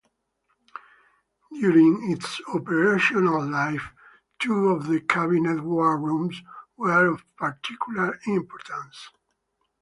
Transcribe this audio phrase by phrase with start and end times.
[1.59, 3.83] During its operational life
[4.39, 6.41] two of the Cabinet War Rooms
[6.75, 9.11] were of particular importance.